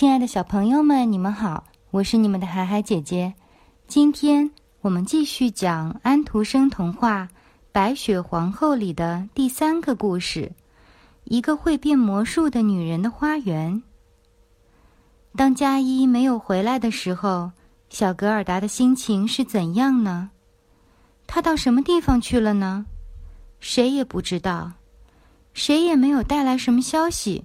[0.00, 3.34] 亲爱的小朋友们，你们好，我是你们的海海姐姐。
[3.86, 7.28] 今天我们继续讲安徒生童话
[7.70, 10.50] 《白雪皇后》里的第三个故事——
[11.24, 13.82] 一个会变魔术的女人的花园。
[15.36, 17.52] 当佳一没有回来的时候，
[17.90, 20.30] 小格尔达的心情是怎样呢？
[21.26, 22.86] 她到什么地方去了呢？
[23.58, 24.72] 谁也不知道，
[25.52, 27.44] 谁也没有带来什么消息。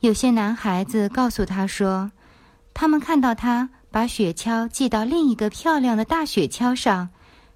[0.00, 2.10] 有些男孩子告诉他说，
[2.72, 7.10] 他们看到他把雪橇系到另一个漂亮的大雪橇上，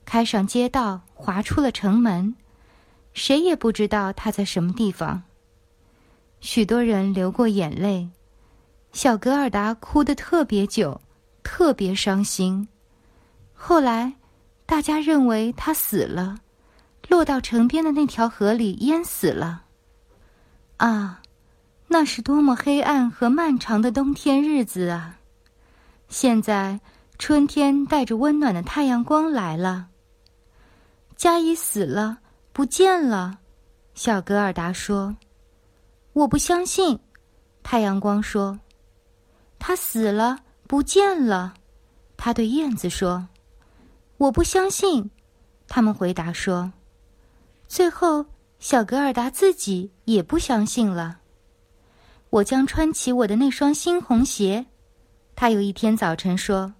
[0.05, 2.35] 开上街道，滑出了城门。
[3.15, 5.23] 谁也不知道他在什么地方。
[6.41, 8.11] 许多人流过眼泪，
[8.93, 11.01] 小格尔达哭得特别久，
[11.43, 12.69] 特别伤心。
[13.55, 14.13] 后来，
[14.67, 16.37] 大家认为他死了，
[17.09, 19.63] 落到城边的那条河里淹死了。
[20.77, 21.23] 啊！
[21.95, 25.17] 那是多么黑暗和漫长的冬天日子啊！
[26.09, 26.81] 现在
[27.21, 29.87] 春天带着温暖的太阳光来了。
[31.15, 32.19] 佳怡死了，
[32.53, 33.39] 不见了。
[33.95, 35.15] 小格尔达说
[36.15, 36.99] ：“我不相信。”
[37.63, 38.59] 太阳光说
[39.61, 41.55] ：“他死了，不见了。”
[42.19, 43.29] 他对燕子说
[44.19, 45.13] ：“我不相信。”
[45.69, 46.73] 他们回答说
[47.69, 48.27] ：“最后，
[48.59, 51.19] 小格尔达自己也不相信了。”
[52.35, 54.67] 我将穿起我的那双新红鞋，
[55.37, 56.75] 他有一天早晨说：“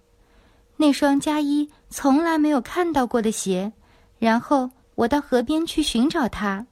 [0.77, 3.73] 那双加一从来没有看到过的鞋。”
[4.19, 6.67] 然后我到河边去寻找它。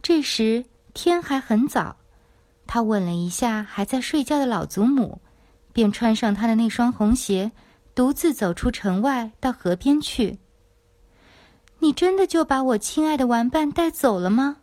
[0.00, 1.94] 这时天还很早，
[2.66, 5.20] 他吻了一下还在睡觉的老祖母，
[5.74, 7.52] 便穿上他的那双红鞋，
[7.94, 10.38] 独自走出城外到河边去。
[11.78, 14.56] 你真的就把我亲爱的玩伴带走了吗？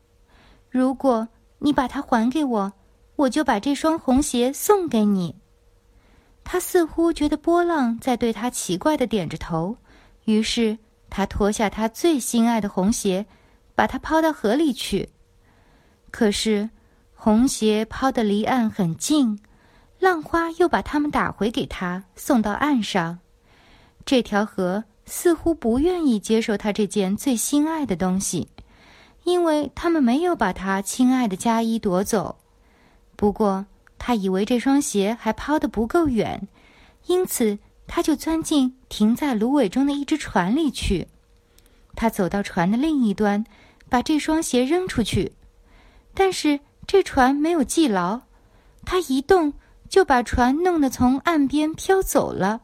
[0.72, 1.28] 如果
[1.60, 2.74] 你把它还给我。
[3.20, 5.36] 我就把这双红鞋送给你。
[6.45, 9.76] 他似乎觉得波浪在对他奇怪的点着头，
[10.23, 10.78] 于是
[11.09, 13.26] 他脱下他最心爱的红鞋，
[13.76, 15.10] 把它抛到河里去。
[16.11, 16.70] 可是，
[17.14, 19.38] 红鞋抛得离岸很近，
[19.99, 23.20] 浪花又把它们打回给他，送到岸上。
[24.05, 28.48] 这条河似乎不愿意接受他这件最心爱的东西，
[29.26, 32.38] 因为他们没有把他亲爱的加衣夺走。
[33.20, 33.66] 不过，
[33.98, 36.48] 他以为这双鞋还抛得不够远，
[37.08, 41.10] 因此他就钻进停在芦苇中的一只船里去。
[41.98, 43.44] 他走到船的另一端，
[43.90, 45.34] 把这双鞋扔出去，
[46.14, 48.22] 但是这船没有系牢，
[48.86, 49.52] 他一动
[49.90, 52.62] 就把船弄得从岸边飘走了。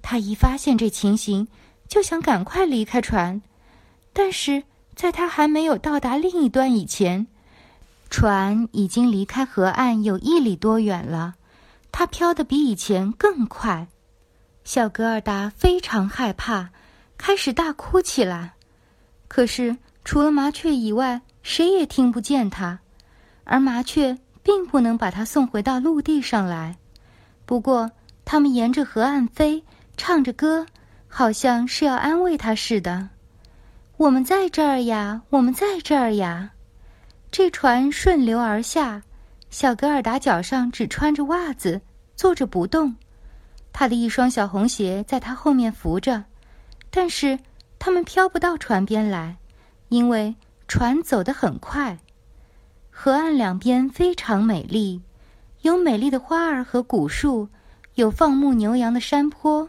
[0.00, 1.46] 他一发现这情形，
[1.86, 3.42] 就想赶快离开船，
[4.14, 4.62] 但是
[4.94, 7.26] 在他还没有到达另一端以前。
[8.10, 11.34] 船已经离开河岸有一里多远了，
[11.92, 13.86] 它飘得比以前更快。
[14.64, 16.70] 小格尔达非常害怕，
[17.16, 18.54] 开始大哭起来。
[19.28, 22.78] 可是除了麻雀以外，谁也听不见它，
[23.44, 26.76] 而麻雀并不能把它送回到陆地上来。
[27.44, 27.90] 不过，
[28.24, 29.62] 它们沿着河岸飞，
[29.96, 30.66] 唱着歌，
[31.08, 33.10] 好像是要安慰它似的。
[33.96, 36.50] 我们在这儿呀，我们在这儿呀。
[37.30, 39.02] 这船顺流而下，
[39.50, 41.80] 小格尔达脚上只穿着袜子，
[42.16, 42.96] 坐着不动。
[43.72, 46.24] 他的一双小红鞋在他后面扶着，
[46.90, 47.38] 但是
[47.78, 49.36] 他们飘不到船边来，
[49.88, 50.34] 因为
[50.66, 51.98] 船走得很快。
[52.90, 55.00] 河岸两边非常美丽，
[55.60, 57.48] 有美丽的花儿和古树，
[57.94, 59.68] 有放牧牛羊的山坡，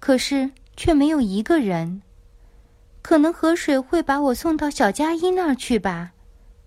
[0.00, 2.02] 可是却没有一个人。
[3.02, 6.12] 可能河水会把我送到小加伊那儿去吧。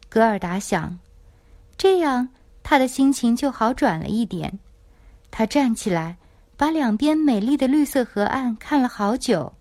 [0.09, 0.97] 格尔达想，
[1.77, 2.29] 这样
[2.63, 4.59] 他的心情就好转了一点。
[5.29, 6.17] 他站起来，
[6.55, 9.53] 把两边美丽的绿色河岸看了好久。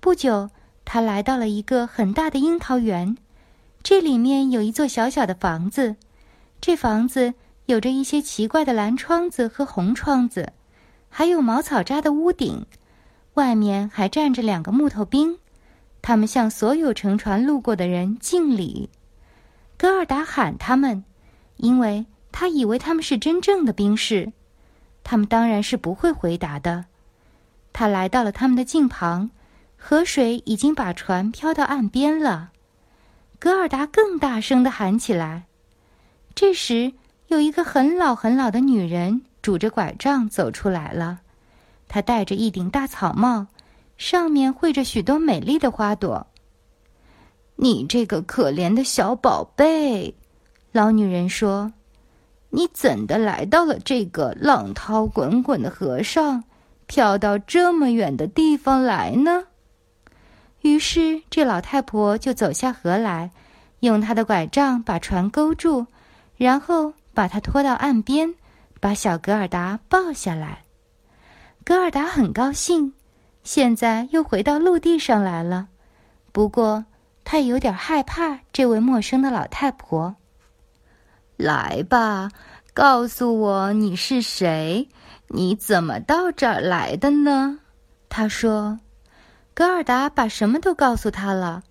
[0.00, 0.50] 不久，
[0.84, 3.16] 他来到了一个很大的樱桃园，
[3.82, 5.96] 这里面有一座小小的房子。
[6.60, 7.34] 这房子
[7.66, 10.52] 有着一些奇怪的蓝窗子和红窗子，
[11.08, 12.64] 还有茅草扎的屋顶。
[13.34, 15.38] 外面还站着两个木头兵，
[16.00, 18.88] 他们向所有乘船路过的人敬礼。
[19.76, 21.04] 格尔达喊他们，
[21.56, 24.32] 因为他以为他们是真正的兵士，
[25.02, 26.86] 他们当然是不会回答的。
[27.72, 29.30] 他来到了他们的近旁，
[29.76, 32.50] 河水已经把船漂到岸边了。
[33.38, 35.44] 格尔达更大声的喊起来。
[36.34, 36.94] 这时，
[37.26, 41.20] 有一个很老很老的女人拄着拐杖走出来了，
[41.88, 43.48] 她戴着一顶大草帽，
[43.98, 46.26] 上面绘着许多美丽的花朵。
[47.56, 50.14] 你这个可怜的小宝贝，
[50.72, 51.72] 老女人说
[52.50, 56.44] ：“你怎的来到了这个浪涛滚滚的河上，
[56.86, 59.44] 漂到这么远的地方来呢？”
[60.62, 63.30] 于是，这老太婆就走下河来，
[63.80, 65.86] 用她的拐杖把船勾住，
[66.36, 68.34] 然后把它拖到岸边，
[68.80, 70.64] 把小格尔达抱下来。
[71.64, 72.94] 格尔达很高兴，
[73.42, 75.68] 现在又回到陆地上来了。
[76.32, 76.84] 不过，
[77.24, 80.16] 他有点害怕这位陌生的老太婆。
[81.36, 82.30] 来吧，
[82.72, 84.88] 告诉我你是谁？
[85.28, 87.58] 你怎么到这儿来的呢？
[88.08, 88.78] 他说。
[89.56, 91.62] 格尔达把什么都告诉他了，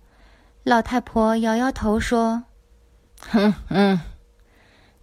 [0.62, 2.44] 老太婆摇摇头说
[3.20, 4.00] ：“哼哼。”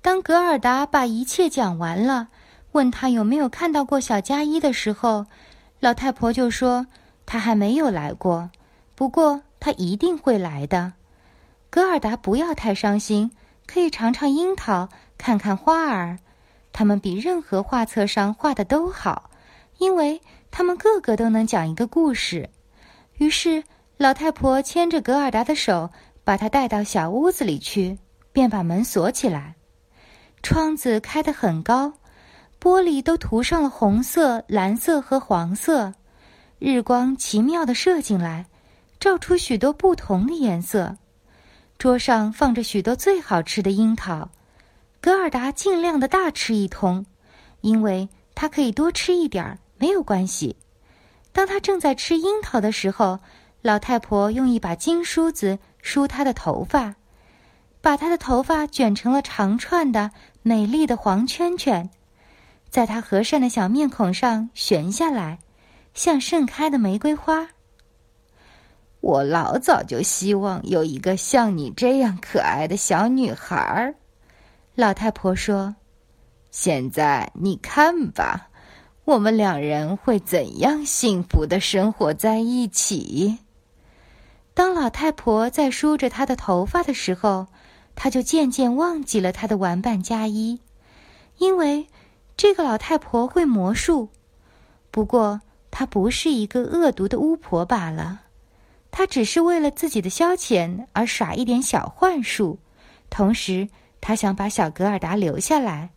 [0.01, 2.30] 当格尔达把一切讲完了，
[2.71, 5.27] 问他有没有看到过小加一的时候，
[5.80, 6.88] 老太婆就说
[7.27, 8.50] ：“他还没有来过，
[8.95, 10.91] 不过他一定会来的。”
[11.71, 13.31] 格尔达不要太伤心，
[13.65, 16.19] 可以尝尝樱桃，看看花儿，
[16.73, 19.29] 它们比任何画册上画的都好，
[19.77, 20.21] 因为
[20.51, 22.49] 它们个个都能讲一个故事。
[23.19, 23.63] 于是，
[23.95, 25.89] 老太婆牵着格尔达的手，
[26.25, 27.97] 把她带到小屋子里去，
[28.33, 29.55] 便把门锁起来。
[30.43, 31.93] 窗子开得很高，
[32.59, 35.93] 玻璃都涂上了红色、蓝色和黄色。
[36.59, 38.47] 日光奇妙的射进来，
[39.01, 40.98] 照出许多不同的颜色。
[41.80, 44.30] 桌上放着许多最好吃的樱桃，
[45.01, 47.07] 格尔达尽量的大吃一通，
[47.62, 50.56] 因为他可以多吃一点儿，没有关系。
[51.31, 53.19] 当他正在吃樱桃的时候，
[53.63, 56.94] 老太婆用一把金梳子梳他的头发，
[57.81, 60.12] 把他的头发卷成了长串的
[60.44, 61.89] 美丽的黄圈圈，
[62.69, 65.39] 在他和善的小面孔上悬下来，
[65.95, 67.48] 像盛开的玫瑰花。
[69.01, 73.95] 我老早就希望有一个像你这样可爱的小女孩儿，
[74.75, 75.75] 老太婆说
[76.51, 78.48] ：“现在你看吧。”
[79.03, 83.39] 我们两人会怎样幸福的生活在一起？
[84.53, 87.48] 当老太婆在梳着她的头发的时候，
[87.95, 90.62] 她就渐渐忘记了她的玩伴加一，
[91.39, 91.88] 因为
[92.38, 94.09] 这个老太婆会魔术。
[94.92, 98.21] 不过，她不是一个恶毒的巫婆罢了，
[98.91, 102.59] 她只是为了自己的消遣而耍一点小幻术。
[103.09, 103.67] 同时，
[103.99, 105.89] 她想把小格尔达留下来，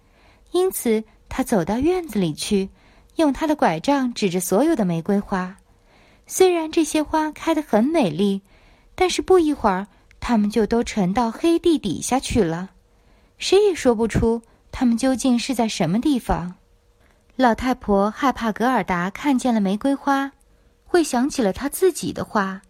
[0.53, 2.71] 因此她走到院子里去。
[3.17, 5.57] 用他的拐杖指着所有的玫瑰花，
[6.27, 8.43] 虽然这些花开得很美丽，
[8.97, 9.87] 但是不一会儿，
[10.19, 12.73] 它们就都沉到黑地底下去了。
[13.39, 14.43] 谁也说不出
[14.73, 16.57] 它们究竟是在什么地方。
[17.37, 20.33] 老太婆害怕格尔达看见了玫瑰花，
[20.85, 22.63] 会想起了她自己的花，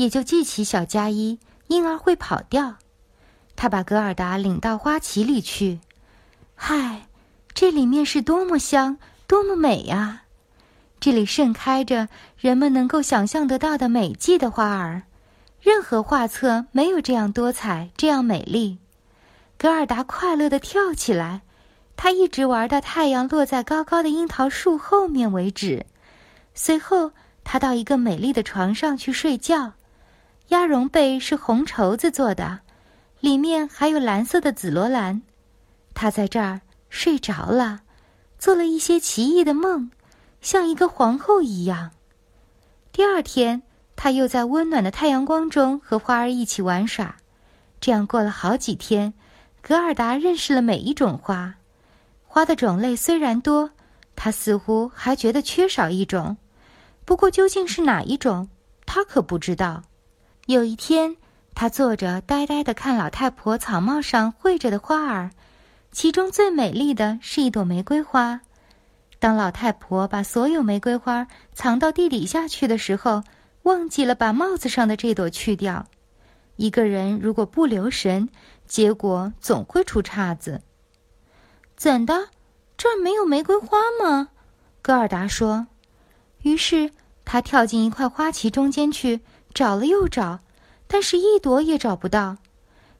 [0.00, 2.76] 也就记起小加一，因而会跑掉。
[3.54, 5.78] 他把格尔达领到花旗里去，
[6.54, 7.06] 嗨，
[7.52, 8.96] 这里面是多么香！
[9.26, 10.22] 多么美呀！
[11.00, 12.08] 这里盛开着
[12.38, 15.02] 人们能够想象得到的美季的花儿，
[15.60, 18.78] 任何画册没有这样多彩、这样美丽。
[19.58, 21.42] 格尔达快乐地跳起来，
[21.94, 25.84] 他一直玩到太阳落在高高的樱桃树后面为止。
[26.54, 27.12] 随后，
[27.44, 29.74] 他到一个美丽的床上去睡觉，
[30.50, 32.60] 鸭绒被是红绸子做的，
[33.18, 35.22] 里面还有蓝色的紫罗兰。
[35.94, 37.80] 他在这儿睡着了。
[38.36, 39.90] 做了一些奇异的梦，
[40.40, 41.90] 像一个皇后一样。
[42.90, 43.62] 第二天，
[43.94, 47.16] 他又在温暖的太阳光中和花儿一起玩耍。
[47.82, 49.12] 这样过了好几天，
[49.60, 51.54] 格尔达认识了每一种花。
[52.24, 53.70] 花的种类虽然多，
[54.16, 56.38] 他似乎还觉得缺少一种。
[57.04, 58.48] 不过究竟是哪一种，
[58.86, 59.82] 他可不知道。
[60.50, 61.16] 有一天，
[61.54, 65.30] 他坐着呆呆地看老太婆草帽上绘着的花儿。
[65.92, 68.40] 其中最美丽的是一朵玫瑰花。
[69.20, 73.22] 当老太婆把所有玫瑰花藏到地底下去的时候，
[73.62, 75.86] 忘记了把帽子上的这朵去掉。
[76.56, 78.28] 一个人如果不留神，
[78.66, 80.62] 结果总会出岔子。
[81.76, 82.26] 怎的？
[82.76, 84.30] 这儿没有玫瑰花吗？
[84.82, 85.68] 戈尔达说。
[86.42, 86.90] 于是
[87.24, 89.20] 他跳进一块花旗中间去
[89.54, 90.40] 找了又找，
[90.86, 92.36] 但是一朵也找不到。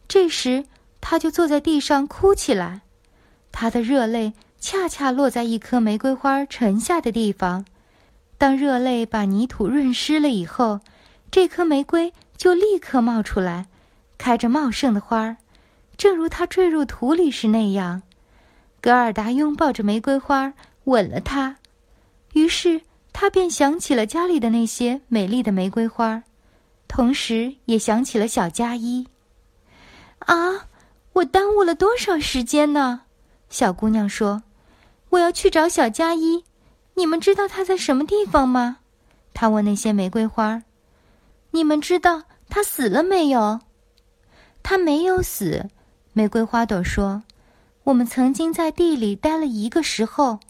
[0.09, 0.67] 这时。
[1.03, 2.83] 他就坐在地上哭起来，
[3.53, 7.65] 他的热泪恰恰落在一颗玫瑰花沉下的地方。
[8.37, 10.81] 当热泪把泥土润湿了以后，
[11.31, 13.69] 这颗玫瑰就立刻冒出来，
[14.19, 15.39] 开着茂盛的花儿，
[15.97, 18.03] 正如它坠入土里时那样。
[18.83, 20.53] 格尔达拥抱着玫瑰花，
[20.85, 21.57] 吻了它，
[22.35, 22.83] 于是
[23.15, 26.23] 他便想起了家里的那些美丽的玫瑰花，
[26.91, 29.07] 同时也想起了小加一。
[30.19, 30.67] 啊！
[31.13, 33.03] 我耽误了多少时间呢？
[33.49, 34.43] 小姑娘说
[35.11, 36.45] ：“我要去找小佳一，
[36.95, 38.79] 你们知道她在什么地方吗？”
[39.33, 40.63] 她问那些玫瑰花
[41.53, 43.61] ：“你们知道她死了没有
[44.63, 45.69] ？”“她没有死。”
[46.13, 47.23] 玫瑰花朵说
[47.85, 50.41] ：“我们曾经在地里待了一个时候，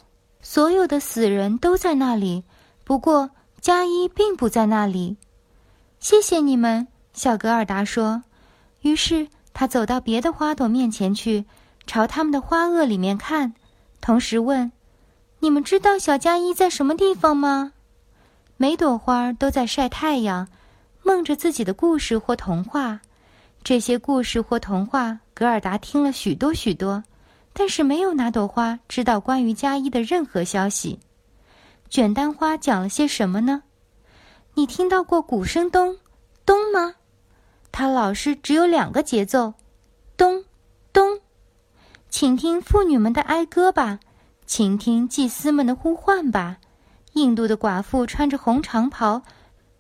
[0.41, 2.45] 所有的死人都在那里。
[2.85, 3.31] 不过
[3.61, 5.17] 佳一并不在那里。”
[6.01, 8.23] 谢谢你们，小格尔达说。
[8.81, 11.45] 于是他走到别的花朵面前去。
[11.87, 13.53] 朝他们的花萼里面看，
[14.01, 14.71] 同时问
[15.41, 17.73] ：“你们知道小佳一在什么地方吗？”
[18.57, 20.47] 每朵花都在晒太阳，
[21.03, 23.01] 梦着自己的故事或童话。
[23.65, 27.03] 这些故事或童话，格尔达听了许多许多，
[27.53, 30.99] 但是没有哪朵花知道关于佳一的任何消息。
[31.89, 33.65] 卷丹花讲了些什么呢？
[34.55, 35.97] 你听到过鼓声咚
[36.45, 36.95] 咚吗？
[37.73, 39.55] 它老是只有两个节奏，
[40.17, 40.45] 咚
[40.93, 41.21] 咚。
[42.09, 44.01] 请听妇女们的哀歌吧，
[44.45, 46.59] 请听祭司们的呼唤吧。
[47.13, 49.23] 印度的寡妇穿着红长袍，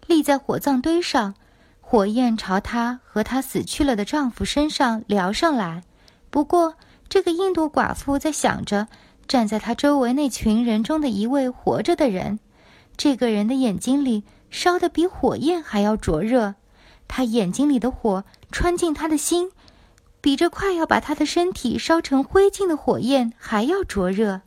[0.06, 1.34] 立在火葬堆上，
[1.80, 5.82] 火焰朝她和她死去了的丈夫身上燎上来。
[6.30, 6.76] 不过，
[7.08, 8.86] 这个印度寡妇在想着
[9.26, 12.38] 站在她周围那群人中的一位活着的人。
[12.96, 16.54] 这个人的眼睛里烧得比火焰还要灼热，
[17.08, 19.50] 他眼睛里的火穿进他的心。
[20.20, 24.42] 比这快要把他的身体烧成灰烬的火焰还要灼热，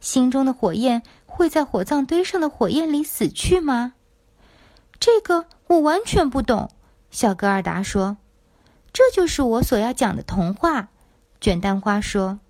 [0.00, 3.92] 心中的火焰会在火葬堆上的火焰里死去吗？
[4.98, 6.70] 这个我完全不懂。
[7.10, 8.16] 小格尔达说
[8.92, 10.88] ：“这就是我所要讲的童话。”
[11.40, 12.40] 卷丹花说：“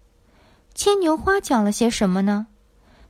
[0.74, 2.46] 牵牛花讲了些什么呢？”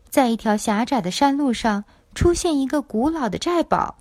[0.09, 1.85] 在一条狭窄的山路上，
[2.19, 3.99] 出现一个古老的寨堡，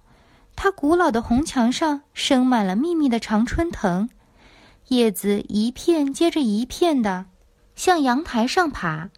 [0.56, 4.10] 它古老的红墙上生满了密密的常春藤。
[4.88, 7.26] 叶子一片接着一片的
[7.76, 9.12] 向阳台上爬，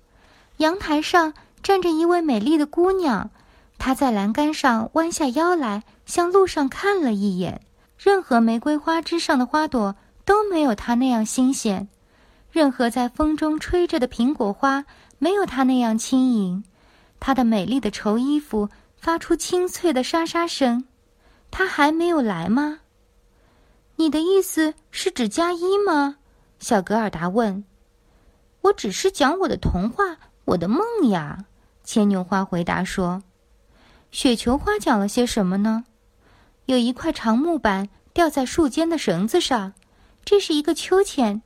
[0.58, 3.30] 阳台上站着一位美丽的姑娘，
[3.78, 7.62] 她在栏杆上弯下腰来，向路上看了一眼。
[7.98, 11.88] 任何玫瑰花枝上的花朵都没有她那样新鲜，
[12.52, 14.84] 任何在风中吹着的苹果花
[15.20, 16.66] 没有她那样轻盈。
[17.22, 20.86] 她的美丽的绸衣服发出清脆的沙沙声。
[21.52, 22.80] 他还没有来吗？
[23.96, 26.18] 你的意思是指加一吗？
[26.60, 27.64] 小格尔达问。
[28.62, 31.46] 我只是讲我的童话，我的梦呀。
[31.84, 33.24] 牵牛花回答说。
[34.12, 35.86] 雪球花讲了些什么呢？
[36.66, 39.74] 有一块长木板吊在树间的绳子上，
[40.24, 41.42] 这是一个秋千。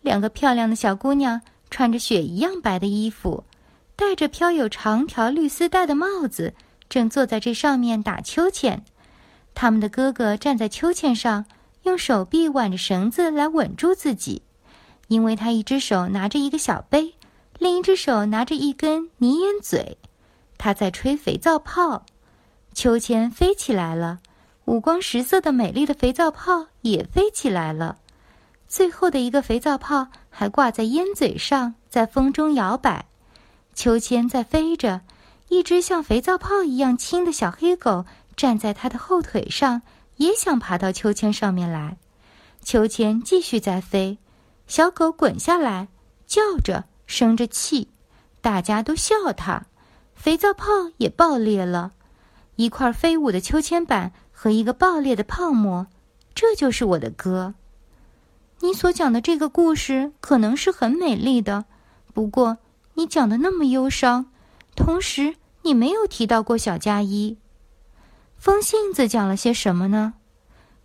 [0.00, 1.40] 两个漂亮的小姑娘
[1.70, 3.44] 穿着雪一样白的衣服，
[3.96, 6.54] 戴着飘有长条绿丝带的帽子，
[6.92, 8.84] 正坐在这上面打秋千。
[9.54, 11.46] 他们的哥哥站在秋千上。
[11.82, 14.42] 用手臂挽着绳子来稳住自己，
[15.08, 17.14] 因为他一只手拿着一个小杯，
[17.58, 19.98] 另一只手拿着一根泥烟嘴，
[20.58, 22.06] 他在吹肥皂泡。
[22.72, 24.20] 秋千飞起来了，
[24.66, 27.98] 五光十色的美丽的肥皂泡也飞起来了。
[28.68, 33.06] 最后的一个肥皂泡还挂在烟嘴上，在风中摇摆。
[33.74, 35.00] 秋千在飞着，
[35.52, 39.82] 一只像肥皂泡一样轻的小黑狗站在它的后腿上。
[40.16, 41.98] 也想爬到秋千上面来，
[42.62, 44.18] 秋千继续在飞，
[44.66, 45.88] 小狗滚下来，
[46.26, 47.88] 叫着，生着气，
[48.40, 49.66] 大家都笑它。
[50.14, 50.66] 肥皂泡
[50.96, 51.92] 也爆裂了，
[52.56, 55.88] 一块飞舞的秋千板和一个爆裂的泡沫，
[56.34, 57.54] 这就是我的歌。
[58.60, 61.64] 你所讲的这个故事可能是很美丽的，
[62.14, 62.58] 不过
[62.94, 64.26] 你讲的那么忧伤，
[64.76, 67.38] 同时你没有提到过小加一。
[68.36, 70.14] 风信子讲了些什么呢？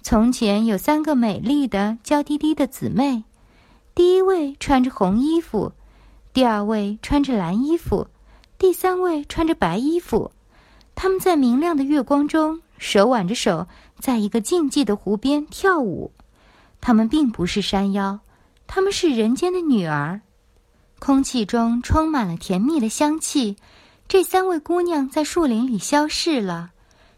[0.04, 3.24] 从前有三个美丽的娇滴滴的姊妹，
[3.96, 5.74] 第一位穿着红衣服，
[6.32, 8.08] 第二位穿着蓝衣服，
[8.58, 10.32] 第三位穿着白衣服。
[10.96, 13.68] 他们在明亮的月光中手挽着手，
[14.00, 16.12] 在一个静寂的湖边跳舞。
[16.80, 18.20] 他们并不是山妖，
[18.68, 20.22] 他们是人间的女儿。
[21.00, 23.58] 空气中充满了甜蜜的香气。
[24.08, 26.72] 这三位姑娘在树林里消逝了。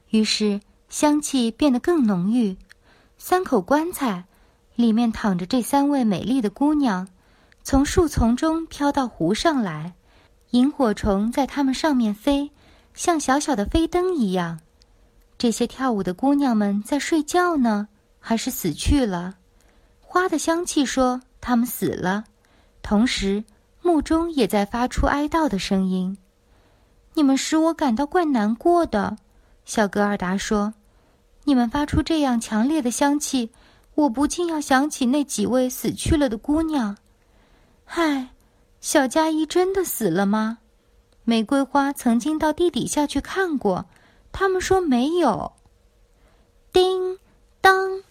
[0.09, 2.57] 于是香气变得更浓郁。
[3.17, 4.25] 三口棺材，
[4.75, 7.07] 里面躺着这三位美丽的姑娘，
[7.61, 9.93] 从树丛中飘到湖上来。
[10.51, 12.49] 萤火虫在它们上面飞，
[12.95, 14.59] 像小小的飞灯一样。
[15.37, 17.87] 这些跳舞的姑娘们在睡觉呢，
[18.19, 19.35] 还是死去了？
[20.01, 22.23] 花的香气说她们死了，
[22.81, 23.43] 同时
[23.83, 26.17] 墓中也在发出哀悼的声音。
[27.13, 29.17] 你们使我感到怪难过的。
[29.65, 30.73] 小格尔达说
[31.45, 33.51] ：“你们发出这样强烈的香气，
[33.95, 36.97] 我不禁要想起那几位死去了的姑娘。
[37.85, 38.29] 唉，
[38.81, 40.59] 小佳一真的死了吗？
[41.23, 43.85] 玫瑰花曾经到地底下去看过，
[44.31, 45.51] 他们说没有。
[46.71, 47.19] 叮
[47.61, 48.01] 当，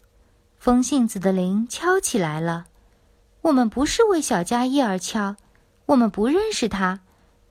[0.58, 2.66] 风信子的铃敲起来了。
[3.40, 5.36] 我们不是为小佳一而敲，
[5.86, 7.00] 我们不认识他，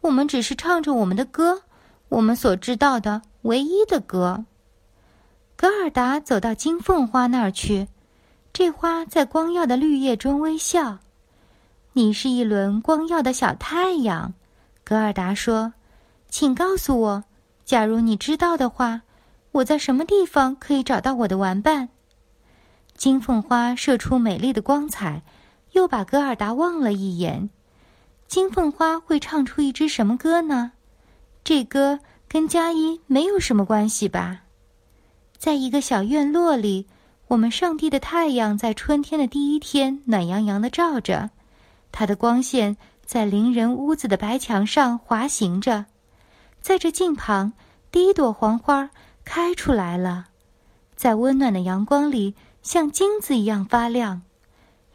[0.07, 1.63] 我们只是唱着我们的歌，
[2.07, 4.45] 我们所知道的唯一的歌。
[5.57, 7.89] 格尔达走到金凤花那儿去，
[8.53, 10.99] 这花在光耀的绿叶中微笑。
[11.91, 14.33] 你是一轮光耀的小太阳。
[14.85, 15.73] 格尔达说
[16.31, 17.23] ：“请告诉我，
[17.65, 19.01] 假如你知道的话，
[19.51, 21.89] 我在什么地方可以找到我的玩伴？”
[22.95, 25.21] 金凤花射出美丽的光彩，
[25.73, 27.49] 又把格尔达望了一眼。
[28.27, 30.73] 金凤花会唱出一支什么歌呢？
[31.43, 34.41] 这歌跟佳音没有什么关系吧？
[35.37, 36.87] 在一个小院落里，
[37.27, 41.29] 我们上帝的太阳在春天的第一天暖洋洋的照着，
[41.91, 42.77] 它的光线。
[43.05, 45.85] 在邻人屋子的白墙上滑行着，
[46.59, 47.53] 在这镜旁，
[47.89, 48.89] 第一朵黄花
[49.23, 50.25] 开出来了，
[50.93, 54.23] 在温暖的阳光里像金子一样发亮。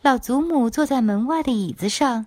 [0.02, 2.26] 老祖母坐在门外的椅子上，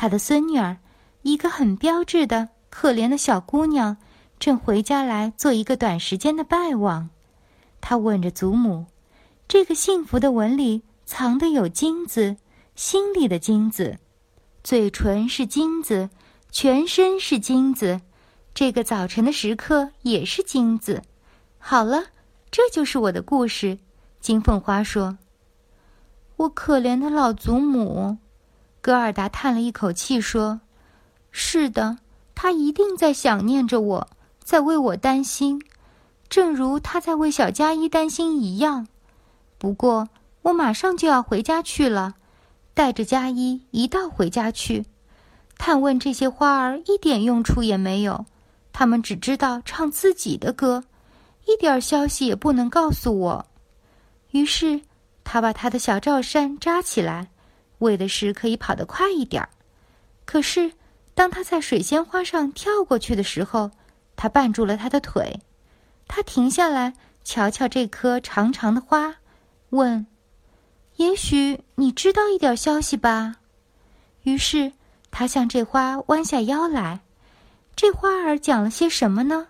[0.00, 0.76] 她的孙女儿，
[1.22, 3.96] 一个很标致的可怜的小姑娘，
[4.38, 7.10] 正回家来做一个短时间的拜望。
[7.80, 8.86] 她吻着祖母，
[9.48, 12.36] 这个幸福的吻里藏的有金子，
[12.76, 13.98] 心里的金子。
[14.62, 16.10] 嘴唇是金子，
[16.52, 18.00] 全身是金子，
[18.54, 21.02] 这个早晨的时刻也是金子。
[21.58, 22.04] 好了，
[22.52, 23.80] 这就是我的故事。
[24.20, 25.18] 金凤花说
[26.38, 28.18] ：“我可怜的老祖母。”
[28.80, 30.60] 戈尔达叹了一口气说
[31.30, 31.98] ：“是的，
[32.34, 34.08] 他一定在想念着我，
[34.42, 35.60] 在为我担心，
[36.28, 38.86] 正如他在为小佳一担心一样。
[39.58, 40.08] 不过，
[40.42, 42.14] 我马上就要回家去了。”
[42.74, 44.86] 带着佳一一道回家去，
[45.58, 48.24] 探问这些花儿一点用处也没有，
[48.72, 50.84] 他们只知道唱自己的歌，
[51.46, 53.46] 一点消息也不能告诉我。
[54.30, 54.80] 于是，
[55.24, 57.28] 他把他的小罩衫扎起来，
[57.78, 59.48] 为的是可以跑得快一点儿。
[60.24, 60.72] 可是，
[61.14, 63.70] 当他在水仙花上跳过去的时候，
[64.16, 65.40] 他绊住了他的腿。
[66.06, 69.16] 他停下来，瞧瞧这颗长长的花，
[69.70, 70.06] 问。
[70.96, 73.36] 也许你知道一点消息吧。
[74.22, 74.72] 于是
[75.10, 77.00] 他向这花弯下腰来。
[77.76, 79.48] 这花儿讲了些什么呢？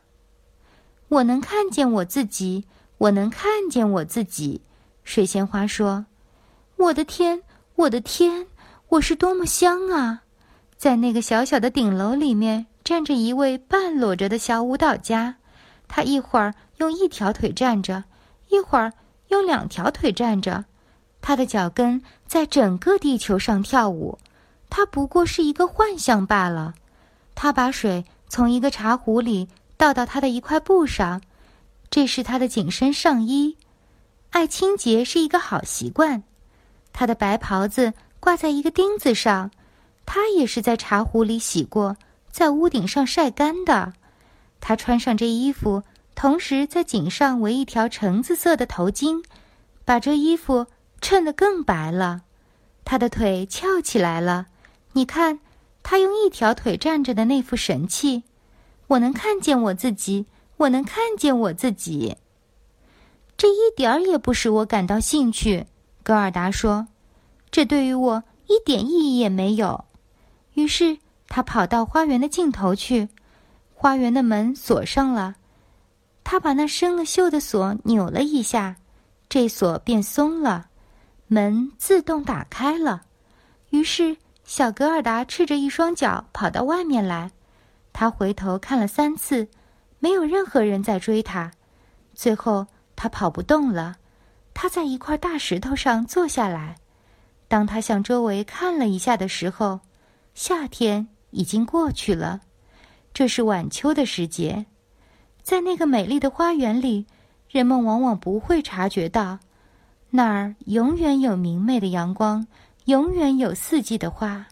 [1.09, 2.67] 我能看见我自己，
[2.99, 4.61] 我能看见我自己。
[5.05, 6.05] 水仙花说
[6.77, 7.43] ：“我的天，
[7.79, 8.45] 我的天，
[8.89, 10.23] 我是多么香啊！
[10.77, 15.37] 在那个小小的顶楼里面，站着一位半裸着的小舞蹈家。
[15.87, 18.03] 他一会儿用一条腿站着，
[18.49, 18.93] 一会儿
[19.29, 20.65] 用两条腿站着。”
[21.23, 24.19] 他的脚跟在整个地球上跳舞，
[24.69, 26.75] 他不过是一个幻象罢了。
[27.37, 31.23] 他把水从一个茶壶里倒到他的一块布上，
[31.89, 33.57] 这是他的紧身上衣。
[34.31, 36.25] 爱清洁是一个好习惯。
[36.99, 39.53] 他的白袍子挂在一个钉子上，
[40.05, 41.97] 他也是在茶壶里洗过，
[42.29, 43.93] 在屋顶上晒干的。
[44.59, 45.85] 他穿上这衣服，
[46.17, 49.23] 同时在颈上围一条橙子色的头巾，
[49.85, 50.67] 把这衣服。
[51.01, 52.23] 衬得更白了，
[52.85, 54.49] 他的腿翘起来了。
[54.95, 55.39] 你看，
[55.85, 58.25] 他用一条腿站着的那副神气。
[58.89, 62.17] 我能看见我自己，我能看见我自己。
[63.37, 65.67] 这一点儿也不使我感到兴趣，
[66.09, 66.89] 格尔达说。
[67.51, 69.85] 这对于我一点意义也没有。
[70.55, 70.97] 于是
[71.29, 73.11] 他跑到花园的尽头去，
[73.75, 75.37] 花园的门锁上了。
[76.25, 78.77] 他把那生了锈的锁扭了一下，
[79.29, 80.69] 这锁便松了。
[81.27, 83.03] 门自动打开了，
[83.69, 87.31] 于是小格尔达赤着一双脚跑到外面来。
[87.93, 89.47] 他回头看了三次，
[89.99, 91.53] 没有任何人在追他。
[92.15, 92.67] 最后
[92.97, 93.97] 他跑不动了，
[94.61, 96.75] 他在一块大石头上坐下来。
[97.47, 99.79] 当他向周围看了一下的时候，
[100.35, 102.41] 夏天已经过去了，
[103.15, 104.67] 这是晚秋的时节。
[105.45, 107.07] 在那个美丽的花园里，
[107.49, 109.39] 人们往往不会察觉到。
[110.11, 112.45] 那儿永远有明媚的阳光，
[112.87, 114.45] 永远有四季的花。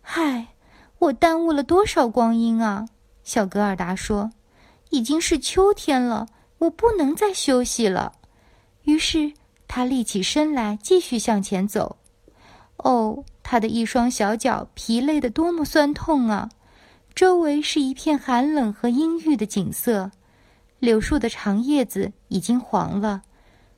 [0.00, 0.46] 嗨，
[0.98, 2.88] 我耽误了多少光阴啊！
[3.22, 4.30] 小格尔达说
[4.88, 8.14] ：“已经是秋天了，我不能再休息了。”
[8.90, 9.32] 于是
[9.68, 11.96] 他立起身来，继续向前走。
[12.78, 16.50] 哦，他的一双小脚疲累的多么酸痛啊！
[17.14, 20.10] 周围是一片寒冷和阴郁的景色，
[20.80, 23.22] 柳树的长叶子已经黄了。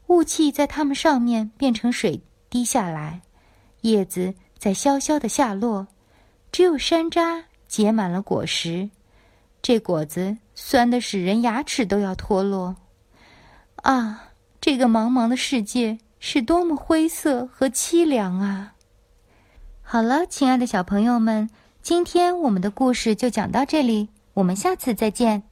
[0.07, 3.21] 雾气在它们上面变成水滴下来，
[3.83, 5.87] 叶子在萧萧的下落。
[6.51, 8.89] 只有山楂结满了果实，
[9.61, 12.77] 这果子酸的使人牙齿都要脱落。
[13.77, 14.29] 啊，
[14.63, 18.75] 这个茫茫的世界是多么灰色和凄凉啊！
[19.83, 21.51] 好了，亲爱的小朋友们，
[21.83, 25.43] 今天我们的故事就讲到这里，我们下次再见。